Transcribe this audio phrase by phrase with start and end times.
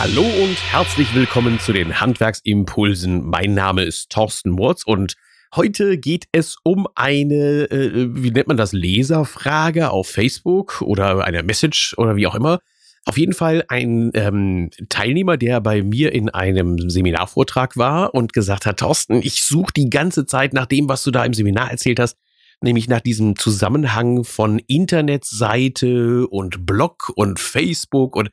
[0.00, 3.28] Hallo und herzlich willkommen zu den Handwerksimpulsen.
[3.28, 5.16] Mein Name ist Thorsten Murz und
[5.56, 11.42] heute geht es um eine, äh, wie nennt man das, Leserfrage auf Facebook oder eine
[11.42, 12.60] Message oder wie auch immer.
[13.06, 18.66] Auf jeden Fall ein ähm, Teilnehmer, der bei mir in einem Seminarvortrag war und gesagt
[18.66, 21.98] hat, Thorsten, ich suche die ganze Zeit nach dem, was du da im Seminar erzählt
[21.98, 22.16] hast,
[22.60, 28.30] nämlich nach diesem Zusammenhang von Internetseite und Blog und Facebook und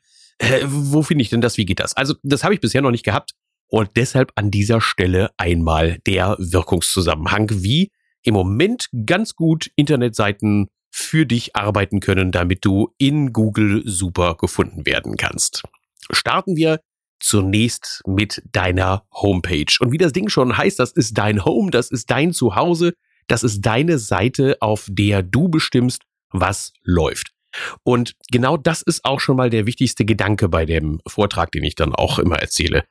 [0.66, 1.58] wo finde ich denn das?
[1.58, 1.96] Wie geht das?
[1.96, 3.32] Also, das habe ich bisher noch nicht gehabt.
[3.68, 7.92] Und deshalb an dieser Stelle einmal der Wirkungszusammenhang, wie
[8.24, 14.86] im Moment ganz gut Internetseiten für dich arbeiten können, damit du in Google super gefunden
[14.86, 15.64] werden kannst.
[16.12, 16.80] Starten wir
[17.20, 19.74] zunächst mit deiner Homepage.
[19.80, 22.94] Und wie das Ding schon heißt, das ist dein Home, das ist dein Zuhause,
[23.28, 27.35] das ist deine Seite, auf der du bestimmst, was läuft.
[27.84, 31.76] Und genau das ist auch schon mal der wichtigste Gedanke bei dem Vortrag, den ich
[31.76, 32.84] dann auch immer erzähle.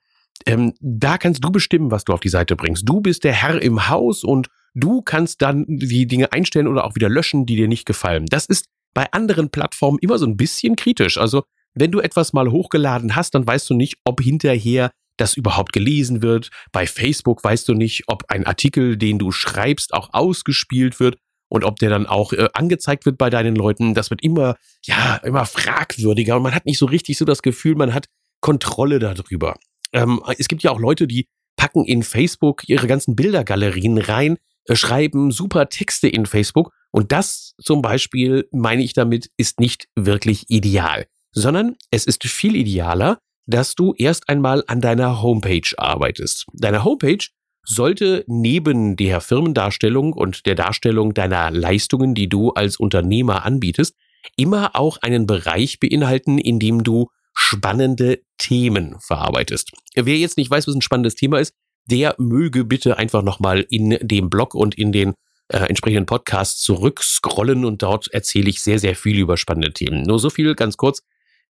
[0.47, 2.89] Ähm, da kannst du bestimmen, was du auf die Seite bringst.
[2.89, 6.94] Du bist der Herr im Haus und du kannst dann die Dinge einstellen oder auch
[6.94, 8.27] wieder löschen, die dir nicht gefallen.
[8.27, 11.19] Das ist bei anderen Plattformen immer so ein bisschen kritisch.
[11.19, 15.72] Also wenn du etwas mal hochgeladen hast, dann weißt du nicht, ob hinterher das überhaupt
[15.72, 16.50] gelesen wird.
[16.72, 21.17] Bei Facebook weißt du nicht, ob ein Artikel, den du schreibst, auch ausgespielt wird
[21.55, 25.20] und ob der dann auch äh, angezeigt wird bei deinen Leuten, das wird immer, ja,
[25.22, 28.08] immer fragwürdiger und man hat nicht so richtig so das Gefühl, man hat
[28.41, 29.55] Kontrolle darüber.
[29.92, 34.74] Ähm, es gibt ja auch Leute, die packen in Facebook ihre ganzen Bildergalerien rein, äh,
[34.74, 40.50] schreiben super Texte in Facebook und das zum Beispiel, meine ich damit, ist nicht wirklich
[40.50, 46.46] ideal, sondern es ist viel idealer, dass du erst einmal an deiner Homepage arbeitest.
[46.52, 47.24] Deine Homepage
[47.65, 53.95] sollte neben der Firmendarstellung und der Darstellung deiner Leistungen, die du als Unternehmer anbietest,
[54.37, 59.73] immer auch einen Bereich beinhalten, in dem du spannende Themen verarbeitest.
[59.95, 61.53] Wer jetzt nicht weiß, was ein spannendes Thema ist,
[61.91, 65.14] der möge bitte einfach nochmal in dem Blog und in den
[65.48, 70.03] äh, entsprechenden Podcasts zurückscrollen und dort erzähle ich sehr, sehr viel über spannende Themen.
[70.03, 71.03] Nur so viel ganz kurz.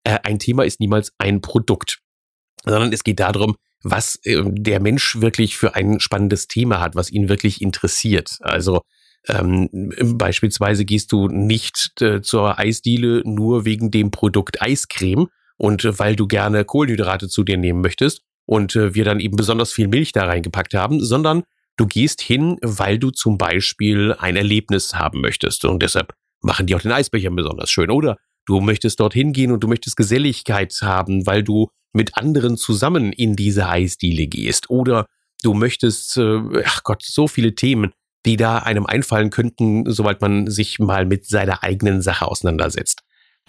[0.03, 2.01] Äh, ein Thema ist niemals ein Produkt,
[2.65, 7.11] sondern es geht darum, was äh, der Mensch wirklich für ein spannendes Thema hat, was
[7.11, 8.39] ihn wirklich interessiert.
[8.41, 8.81] Also
[9.29, 9.69] ähm,
[10.03, 16.17] beispielsweise gehst du nicht äh, zur Eisdiele nur wegen dem Produkt Eiscreme und äh, weil
[16.17, 20.13] du gerne Kohlenhydrate zu dir nehmen möchtest und äh, wir dann eben besonders viel Milch
[20.13, 21.45] da reingepackt haben, sondern
[21.77, 26.75] du gehst hin, weil du zum Beispiel ein Erlebnis haben möchtest und deshalb machen die
[26.75, 27.91] auch den Eisbecher besonders schön.
[27.91, 28.17] Oder
[28.47, 33.37] du möchtest dorthin gehen und du möchtest Geselligkeit haben, weil du mit anderen zusammen in
[33.37, 35.06] diese Eisdiele gehst oder
[35.43, 37.93] du möchtest, äh, ach Gott, so viele Themen,
[38.27, 43.00] die da einem einfallen könnten, sobald man sich mal mit seiner eigenen Sache auseinandersetzt.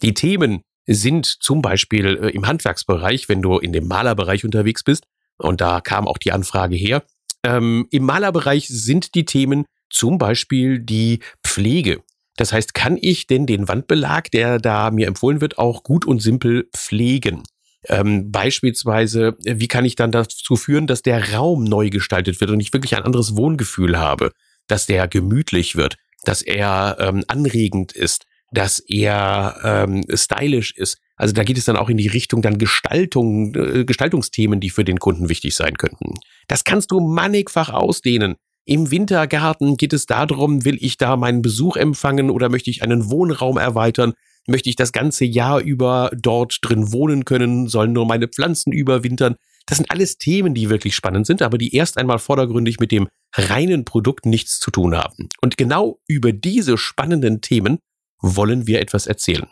[0.02, 5.06] Die Themen sind zum Beispiel äh, im Handwerksbereich, wenn du in dem Malerbereich unterwegs bist,
[5.38, 7.04] und da kam auch die Anfrage her,
[7.44, 12.02] ähm, im Malerbereich sind die Themen zum Beispiel die Pflege.
[12.38, 16.22] Das heißt, kann ich denn den Wandbelag, der da mir empfohlen wird, auch gut und
[16.22, 17.44] simpel pflegen?
[17.88, 22.60] Ähm, beispielsweise, wie kann ich dann dazu führen, dass der Raum neu gestaltet wird und
[22.60, 24.32] ich wirklich ein anderes Wohngefühl habe,
[24.68, 30.98] dass der gemütlich wird, dass er ähm, anregend ist, dass er ähm, stylisch ist.
[31.18, 34.84] Also da geht es dann auch in die Richtung dann Gestaltung, äh, Gestaltungsthemen, die für
[34.84, 36.16] den Kunden wichtig sein könnten.
[36.48, 38.36] Das kannst du mannigfach ausdehnen.
[38.66, 43.12] Im Wintergarten geht es darum, will ich da meinen Besuch empfangen oder möchte ich einen
[43.12, 44.14] Wohnraum erweitern?
[44.48, 47.68] Möchte ich das ganze Jahr über dort drin wohnen können?
[47.68, 49.36] Sollen nur meine Pflanzen überwintern?
[49.68, 53.08] Das sind alles Themen, die wirklich spannend sind, aber die erst einmal vordergründig mit dem
[53.34, 55.30] reinen Produkt nichts zu tun haben.
[55.42, 57.80] Und genau über diese spannenden Themen
[58.20, 59.48] wollen wir etwas erzählen.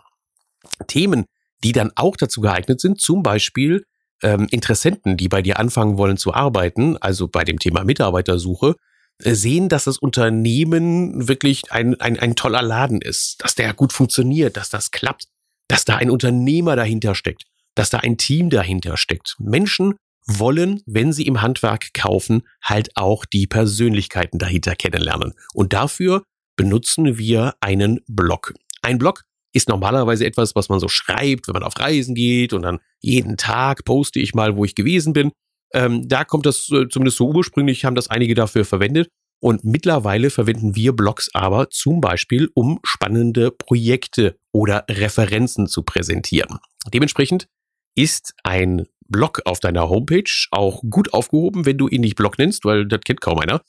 [0.88, 1.26] Themen,
[1.64, 3.86] die dann auch dazu geeignet sind, zum Beispiel
[4.22, 8.76] ähm, Interessenten, die bei dir anfangen wollen zu arbeiten, also bei dem Thema Mitarbeitersuche,
[9.24, 14.58] sehen, dass das Unternehmen wirklich ein, ein, ein toller Laden ist, dass der gut funktioniert,
[14.58, 15.28] dass das klappt,
[15.68, 17.44] dass da ein Unternehmer dahinter steckt,
[17.76, 19.36] dass da ein Team dahinter steckt.
[19.40, 25.34] Menschen wollen, wenn sie im Handwerk kaufen, halt auch die Persönlichkeiten dahinter kennenlernen.
[25.54, 26.24] Und dafür
[26.56, 28.54] benutzen wir einen Blog.
[28.82, 29.24] Ein Blog
[29.54, 33.38] ist normalerweise etwas, was man so schreibt, wenn man auf Reisen geht und dann jeden
[33.38, 35.32] Tag poste ich mal, wo ich gewesen bin.
[35.74, 39.10] Ähm, da kommt das äh, zumindest so ursprünglich, haben das einige dafür verwendet.
[39.40, 46.60] Und mittlerweile verwenden wir Blogs aber zum Beispiel, um spannende Projekte oder Referenzen zu präsentieren.
[46.94, 47.48] Dementsprechend
[47.96, 52.64] ist ein Blog auf deiner Homepage auch gut aufgehoben, wenn du ihn nicht Blog nennst,
[52.64, 53.62] weil das kennt kaum einer.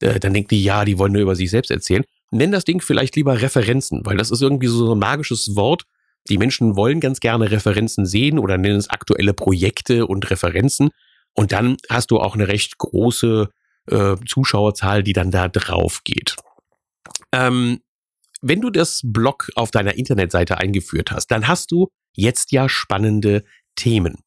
[0.00, 2.04] Äh, dann denkt die, ja, die wollen nur über sich selbst erzählen.
[2.30, 5.84] Nenn das Ding vielleicht lieber Referenzen, weil das ist irgendwie so ein magisches Wort,
[6.28, 10.90] Die Menschen wollen ganz gerne Referenzen sehen oder nennen es aktuelle Projekte und Referenzen.
[11.34, 13.48] Und dann hast du auch eine recht große
[13.90, 16.36] äh, Zuschauerzahl, die dann da drauf geht.
[17.32, 17.80] Ähm,
[18.42, 23.44] wenn du das Blog auf deiner Internetseite eingeführt hast, dann hast du jetzt ja spannende
[23.76, 24.18] Themen.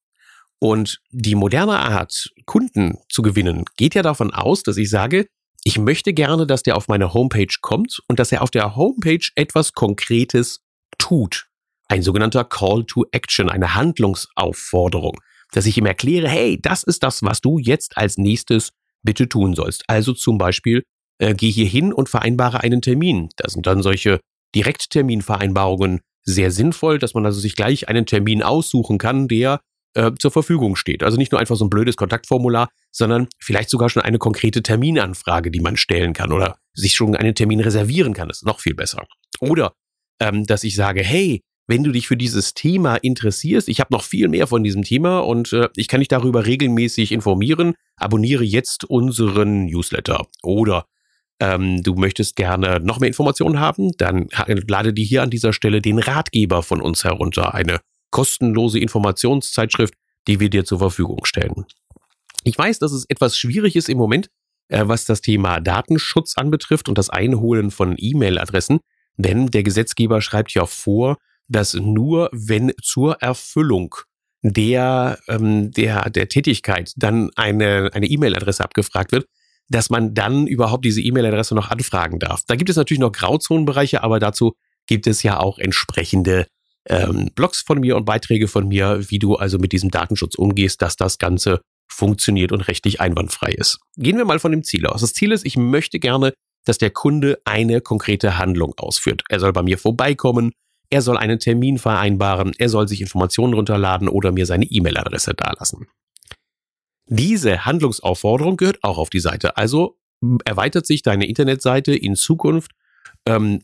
[0.59, 5.27] Und die moderne Art, Kunden zu gewinnen, geht ja davon aus, dass ich sage,
[5.63, 9.27] ich möchte gerne, dass der auf meine Homepage kommt und dass er auf der Homepage
[9.35, 10.61] etwas Konkretes
[10.97, 11.47] tut.
[11.87, 15.19] Ein sogenannter Call to Action, eine Handlungsaufforderung,
[15.55, 18.71] dass ich ihm erkläre, hey, das ist das, was du jetzt als nächstes
[19.03, 19.83] bitte tun sollst.
[19.87, 20.83] Also zum Beispiel,
[21.17, 23.29] äh, geh hier hin und vereinbare einen Termin.
[23.37, 24.19] Da sind dann solche
[24.53, 29.61] Direktterminvereinbarungen sehr sinnvoll, dass man also sich gleich einen Termin aussuchen kann, der
[29.93, 31.03] äh, zur Verfügung steht.
[31.03, 35.51] Also nicht nur einfach so ein blödes Kontaktformular, sondern vielleicht sogar schon eine konkrete Terminanfrage,
[35.51, 38.27] die man stellen kann oder sich schon einen Termin reservieren kann.
[38.27, 39.05] Das ist noch viel besser.
[39.39, 39.73] Oder
[40.19, 44.03] ähm, dass ich sage, hey, wenn du dich für dieses Thema interessierst, ich habe noch
[44.03, 48.85] viel mehr von diesem Thema und äh, ich kann dich darüber regelmäßig informieren, abonniere jetzt
[48.85, 50.27] unseren Newsletter.
[50.43, 50.85] Oder
[51.39, 54.29] ähm, du möchtest gerne noch mehr Informationen haben, dann
[54.67, 57.79] lade dir hier an dieser Stelle den Ratgeber von uns herunter, eine
[58.11, 59.95] kostenlose Informationszeitschrift,
[60.27, 61.65] die wir dir zur Verfügung stellen.
[62.43, 64.29] Ich weiß, dass es etwas schwierig ist im Moment,
[64.67, 68.79] äh, was das Thema Datenschutz anbetrifft und das Einholen von E-Mail-Adressen,
[69.17, 73.95] denn der Gesetzgeber schreibt ja vor, dass nur wenn zur Erfüllung
[74.41, 79.25] der, ähm, der, der Tätigkeit dann eine, E-Mail-Adresse abgefragt wird,
[79.69, 82.41] dass man dann überhaupt diese E-Mail-Adresse noch anfragen darf.
[82.47, 84.53] Da gibt es natürlich noch Grauzonenbereiche, aber dazu
[84.85, 86.45] gibt es ja auch entsprechende
[86.87, 90.81] ähm, Blogs von mir und Beiträge von mir, wie du also mit diesem Datenschutz umgehst,
[90.83, 93.79] dass das Ganze funktioniert und rechtlich einwandfrei ist.
[93.97, 95.01] Gehen wir mal von dem Ziel aus.
[95.01, 96.33] Das Ziel ist, ich möchte gerne,
[96.65, 99.23] dass der Kunde eine konkrete Handlung ausführt.
[99.29, 100.51] Er soll bei mir vorbeikommen,
[100.89, 105.87] er soll einen Termin vereinbaren, er soll sich Informationen runterladen oder mir seine E-Mail-Adresse dalassen.
[107.07, 109.57] Diese Handlungsaufforderung gehört auch auf die Seite.
[109.57, 109.97] Also
[110.43, 112.71] erweitert sich deine Internetseite in Zukunft
[113.27, 113.61] ähm,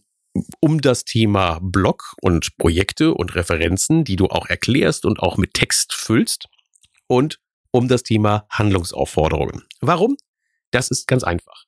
[0.59, 5.53] um das Thema Blog und Projekte und Referenzen, die du auch erklärst und auch mit
[5.53, 6.47] Text füllst
[7.07, 7.39] und
[7.71, 9.63] um das Thema Handlungsaufforderungen.
[9.81, 10.17] Warum?
[10.71, 11.65] Das ist ganz einfach.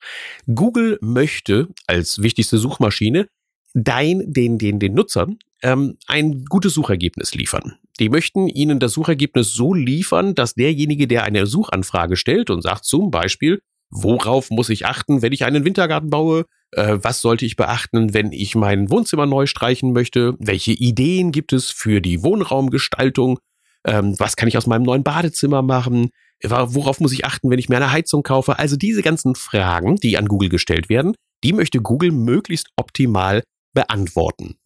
[0.54, 3.28] Google möchte als wichtigste Suchmaschine
[3.74, 7.78] dein, den, den, den Nutzern ähm, ein gutes Suchergebnis liefern.
[8.00, 12.86] Die möchten ihnen das Suchergebnis so liefern, dass derjenige, der eine Suchanfrage stellt und sagt
[12.86, 17.56] zum Beispiel, worauf muss ich achten, wenn ich einen Wintergarten baue, äh, was sollte ich
[17.56, 23.40] beachten, wenn ich mein Wohnzimmer neu streichen möchte, welche Ideen gibt es für die Wohnraumgestaltung,
[23.86, 26.10] ähm, was kann ich aus meinem neuen Badezimmer machen,
[26.46, 28.60] worauf muss ich achten, wenn ich mir eine Heizung kaufe.
[28.60, 33.44] Also diese ganzen Fragen, die an Google gestellt werden, die möchte Google möglichst optimal
[33.74, 34.58] beantworten.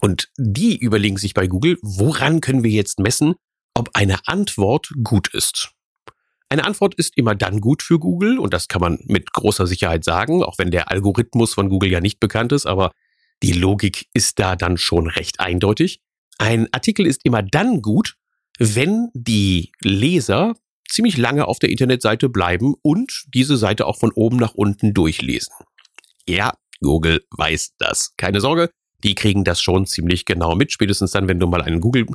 [0.00, 3.34] Und die überlegen sich bei Google, woran können wir jetzt messen,
[3.74, 5.70] ob eine Antwort gut ist.
[6.48, 10.04] Eine Antwort ist immer dann gut für Google und das kann man mit großer Sicherheit
[10.04, 12.92] sagen, auch wenn der Algorithmus von Google ja nicht bekannt ist, aber
[13.42, 16.00] die Logik ist da dann schon recht eindeutig.
[16.38, 18.14] Ein Artikel ist immer dann gut,
[18.58, 20.54] wenn die Leser
[20.88, 25.52] ziemlich lange auf der Internetseite bleiben und diese Seite auch von oben nach unten durchlesen.
[26.28, 28.14] Ja, Google weiß das.
[28.16, 28.70] Keine Sorge,
[29.02, 30.72] die kriegen das schon ziemlich genau mit.
[30.72, 32.06] Spätestens dann, wenn du mal einen Google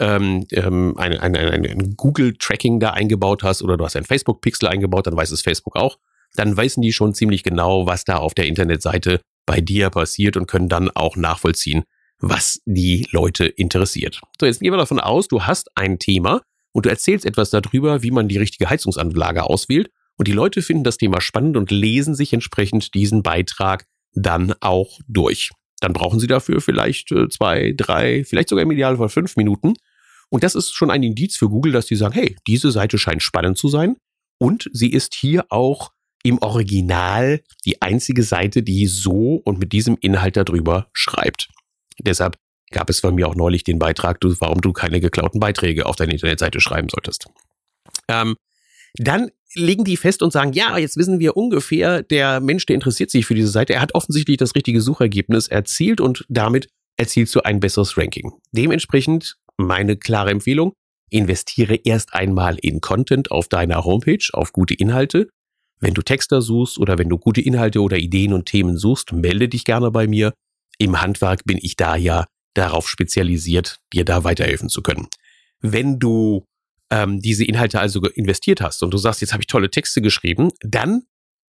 [0.00, 4.68] ähm, ähm, ein, ein, ein, ein Google-Tracking da eingebaut hast oder du hast ein Facebook-Pixel
[4.68, 5.98] eingebaut, dann weiß es Facebook auch.
[6.34, 10.46] Dann wissen die schon ziemlich genau, was da auf der Internetseite bei dir passiert und
[10.46, 11.84] können dann auch nachvollziehen,
[12.18, 14.20] was die Leute interessiert.
[14.40, 16.42] So, jetzt gehen wir davon aus, du hast ein Thema
[16.72, 19.90] und du erzählst etwas darüber, wie man die richtige Heizungsanlage auswählt.
[20.16, 24.98] Und die Leute finden das Thema spannend und lesen sich entsprechend diesen Beitrag dann auch
[25.08, 25.50] durch.
[25.80, 29.74] Dann brauchen Sie dafür vielleicht äh, zwei, drei, vielleicht sogar im Idealfall fünf Minuten.
[30.30, 33.22] Und das ist schon ein Indiz für Google, dass die sagen, hey, diese Seite scheint
[33.22, 33.96] spannend zu sein.
[34.38, 35.92] Und sie ist hier auch
[36.22, 41.48] im Original die einzige Seite, die so und mit diesem Inhalt darüber schreibt.
[42.00, 42.38] Deshalb
[42.70, 46.12] gab es von mir auch neulich den Beitrag, warum du keine geklauten Beiträge auf deine
[46.12, 47.26] Internetseite schreiben solltest.
[48.08, 48.36] Ähm,
[48.96, 53.10] dann legen die fest und sagen, ja, jetzt wissen wir ungefähr, der Mensch, der interessiert
[53.10, 57.40] sich für diese Seite, er hat offensichtlich das richtige Suchergebnis erzielt und damit erzielst du
[57.40, 58.32] ein besseres Ranking.
[58.52, 60.74] Dementsprechend meine klare Empfehlung,
[61.10, 65.28] investiere erst einmal in Content auf deiner Homepage, auf gute Inhalte.
[65.80, 69.48] Wenn du Texter suchst oder wenn du gute Inhalte oder Ideen und Themen suchst, melde
[69.48, 70.32] dich gerne bei mir.
[70.78, 75.08] Im Handwerk bin ich da ja darauf spezialisiert, dir da weiterhelfen zu können.
[75.60, 76.44] Wenn du
[76.94, 80.50] ähm, diese Inhalte also investiert hast und du sagst, jetzt habe ich tolle Texte geschrieben,
[80.60, 81.02] dann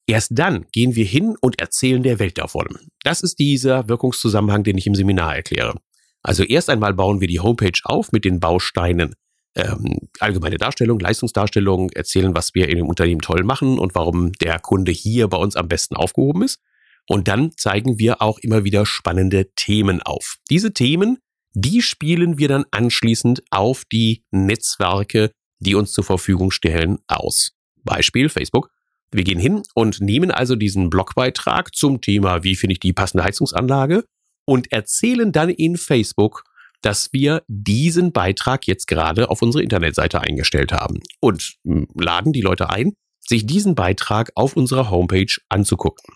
[0.07, 2.67] Erst dann gehen wir hin und erzählen der Welt davon.
[3.05, 5.81] Das ist dieser Wirkungszusammenhang, den ich im Seminar erkläre.
[6.23, 9.15] Also erst einmal bauen wir die Homepage auf mit den Bausteinen
[9.57, 14.59] ähm, allgemeine Darstellung, Leistungsdarstellung, erzählen, was wir in dem Unternehmen toll machen und warum der
[14.59, 16.61] Kunde hier bei uns am besten aufgehoben ist.
[17.09, 20.39] Und dann zeigen wir auch immer wieder spannende Themen auf.
[20.51, 21.19] Diese Themen,
[21.55, 25.31] die spielen wir dann anschließend auf die Netzwerke,
[25.61, 27.53] die uns zur Verfügung stellen, aus.
[27.85, 28.71] Beispiel Facebook.
[29.13, 33.23] Wir gehen hin und nehmen also diesen Blogbeitrag zum Thema, wie finde ich die passende
[33.23, 34.05] Heizungsanlage
[34.45, 36.45] und erzählen dann in Facebook,
[36.83, 42.43] dass wir diesen Beitrag jetzt gerade auf unsere Internetseite eingestellt haben und hm, laden die
[42.43, 46.15] Leute ein, sich diesen Beitrag auf unserer Homepage anzugucken.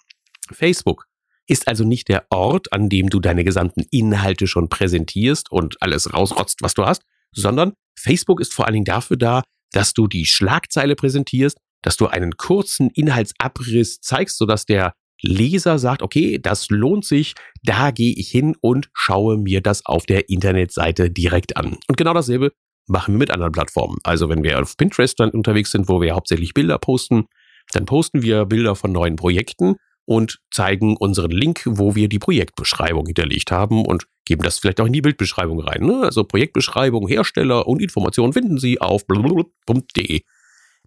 [0.50, 1.07] Facebook
[1.48, 6.12] ist also nicht der Ort, an dem du deine gesamten Inhalte schon präsentierst und alles
[6.12, 7.02] rausrotzt, was du hast,
[7.32, 12.06] sondern Facebook ist vor allen Dingen dafür da, dass du die Schlagzeile präsentierst, dass du
[12.06, 18.28] einen kurzen Inhaltsabriss zeigst, sodass der Leser sagt, okay, das lohnt sich, da gehe ich
[18.28, 21.76] hin und schaue mir das auf der Internetseite direkt an.
[21.88, 22.52] Und genau dasselbe
[22.86, 23.98] machen wir mit anderen Plattformen.
[24.04, 27.26] Also wenn wir auf Pinterest dann unterwegs sind, wo wir hauptsächlich Bilder posten,
[27.72, 29.76] dann posten wir Bilder von neuen Projekten
[30.08, 34.86] und zeigen unseren Link, wo wir die Projektbeschreibung hinterlegt haben und geben das vielleicht auch
[34.86, 35.84] in die Bildbeschreibung rein.
[35.84, 36.00] Ne?
[36.02, 40.22] Also Projektbeschreibung, Hersteller und Informationen finden Sie auf blablabla.de.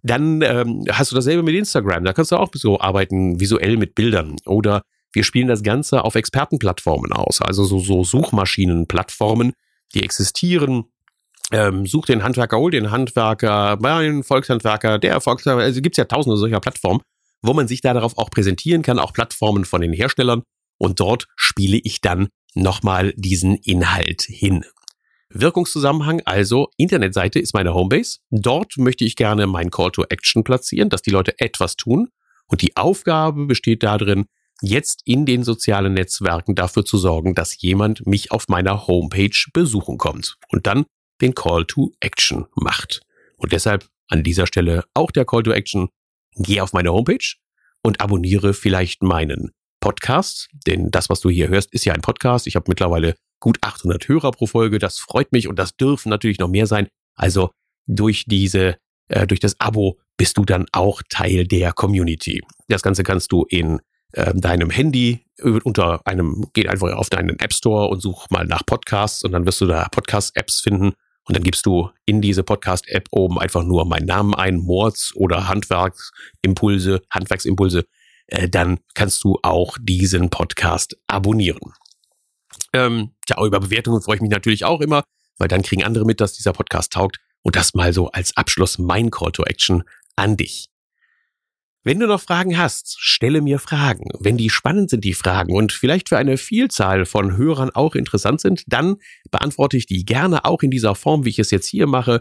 [0.02, 2.02] Dann ähm, hast du dasselbe mit Instagram.
[2.02, 4.34] Da kannst du auch so arbeiten, visuell mit Bildern.
[4.44, 9.52] Oder wir spielen das Ganze auf Expertenplattformen aus, also so, so Suchmaschinenplattformen,
[9.94, 10.86] die existieren.
[11.52, 15.66] Ähm, such den Handwerker, hol den Handwerker, mein Volkshandwerker, der Volkshandwerker.
[15.66, 17.02] Also gibt's ja tausende solcher Plattformen,
[17.42, 20.42] wo man sich da darauf auch präsentieren kann, auch Plattformen von den Herstellern.
[20.78, 24.64] Und dort spiele ich dann nochmal diesen Inhalt hin.
[25.30, 28.18] Wirkungszusammenhang, also Internetseite ist meine Homebase.
[28.30, 32.08] Dort möchte ich gerne mein Call to Action platzieren, dass die Leute etwas tun.
[32.46, 34.26] Und die Aufgabe besteht darin,
[34.60, 39.98] jetzt in den sozialen Netzwerken dafür zu sorgen, dass jemand mich auf meiner Homepage besuchen
[39.98, 40.84] kommt und dann
[41.20, 43.00] den Call to Action macht.
[43.38, 45.88] Und deshalb an dieser Stelle auch der Call to Action.
[46.36, 47.34] Geh auf meine Homepage
[47.82, 52.46] und abonniere vielleicht meinen Podcast, denn das, was du hier hörst, ist ja ein Podcast.
[52.46, 54.78] Ich habe mittlerweile gut 800 Hörer pro Folge.
[54.78, 56.86] Das freut mich und das dürfen natürlich noch mehr sein.
[57.16, 57.50] Also
[57.86, 58.76] durch diese,
[59.08, 62.42] äh, durch das Abo bist du dann auch Teil der Community.
[62.68, 63.80] Das Ganze kannst du in
[64.12, 65.24] äh, deinem Handy
[65.64, 69.44] unter einem, geh einfach auf deinen App Store und such mal nach Podcasts und dann
[69.46, 70.92] wirst du da Podcast-Apps finden.
[71.24, 75.48] Und dann gibst du in diese Podcast-App oben einfach nur meinen Namen ein, Mords oder
[75.48, 77.84] Handwerksimpulse, Handwerksimpulse.
[78.26, 81.72] Äh, dann kannst du auch diesen Podcast abonnieren.
[82.72, 85.04] Ähm, ja, über Bewertungen freue ich mich natürlich auch immer,
[85.38, 87.18] weil dann kriegen andere mit, dass dieser Podcast taugt.
[87.42, 89.82] Und das mal so als Abschluss mein Call to Action
[90.16, 90.71] an dich.
[91.84, 94.08] Wenn du noch Fragen hast, stelle mir Fragen.
[94.20, 98.40] Wenn die spannend sind, die Fragen, und vielleicht für eine Vielzahl von Hörern auch interessant
[98.40, 98.96] sind, dann
[99.32, 102.20] beantworte ich die gerne auch in dieser Form, wie ich es jetzt hier mache.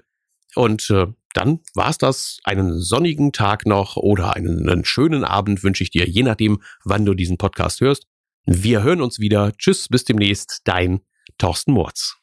[0.56, 2.40] Und äh, dann war's das.
[2.44, 7.06] Einen sonnigen Tag noch oder einen, einen schönen Abend wünsche ich dir, je nachdem, wann
[7.06, 8.08] du diesen Podcast hörst.
[8.46, 9.54] Wir hören uns wieder.
[9.58, 10.62] Tschüss, bis demnächst.
[10.64, 11.02] Dein
[11.38, 12.21] Thorsten Murz.